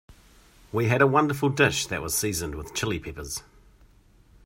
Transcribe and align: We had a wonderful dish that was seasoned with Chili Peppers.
We 0.71 0.87
had 0.87 1.03
a 1.03 1.05
wonderful 1.05 1.49
dish 1.49 1.85
that 1.85 2.01
was 2.01 2.17
seasoned 2.17 2.55
with 2.55 2.73
Chili 2.73 2.97
Peppers. 2.97 3.43